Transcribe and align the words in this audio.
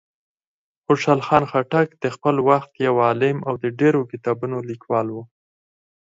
خوشحال 0.85 1.19
خان 1.27 1.43
خټک 1.51 1.87
د 2.03 2.05
خپل 2.15 2.35
وخت 2.49 2.71
یو 2.85 2.95
عالم 3.05 3.37
او 3.47 3.53
د 3.63 3.65
ډېرو 3.79 4.01
کتابونو 4.11 4.57
لیکوال 4.69 5.07
و. 5.11 5.15